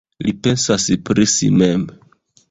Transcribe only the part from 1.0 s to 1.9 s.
pri si mem.